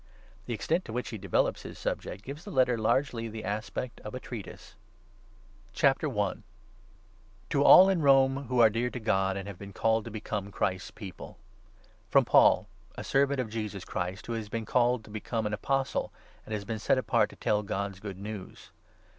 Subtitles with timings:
[0.47, 4.15] The extent to which he develops his subject gives the Letter largely the aspect of
[4.15, 4.73] a treatise.
[5.75, 6.07] TO THE.
[6.07, 6.41] ROMANS..!
[6.41, 6.43] I.— INTRODUCTION.
[6.43, 9.69] The To all in Rome who are dear to God and have 1 7 1
[9.69, 12.05] Apostle's been called to become Christ's People,• Greeting.
[12.09, 16.11] FROM Paul, a servant of Jesus Christ, who has been called to become an Apostle,
[16.47, 18.71] and has been set apart to tell God's Good News.